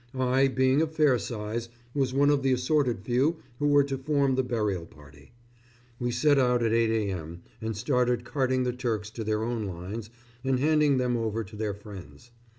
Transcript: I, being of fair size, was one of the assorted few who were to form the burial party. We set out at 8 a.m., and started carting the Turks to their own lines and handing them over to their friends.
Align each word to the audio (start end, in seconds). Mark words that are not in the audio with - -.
I, 0.15 0.47
being 0.47 0.81
of 0.81 0.91
fair 0.95 1.19
size, 1.19 1.69
was 1.93 2.11
one 2.11 2.31
of 2.31 2.41
the 2.41 2.53
assorted 2.53 3.01
few 3.03 3.37
who 3.59 3.67
were 3.67 3.83
to 3.83 3.99
form 3.99 4.33
the 4.33 4.41
burial 4.41 4.87
party. 4.87 5.31
We 5.99 6.09
set 6.09 6.39
out 6.39 6.63
at 6.63 6.73
8 6.73 6.89
a.m., 6.89 7.43
and 7.61 7.77
started 7.77 8.25
carting 8.25 8.63
the 8.63 8.73
Turks 8.73 9.11
to 9.11 9.23
their 9.23 9.43
own 9.43 9.65
lines 9.65 10.09
and 10.43 10.59
handing 10.59 10.97
them 10.97 11.15
over 11.15 11.43
to 11.43 11.55
their 11.55 11.75
friends. 11.75 12.31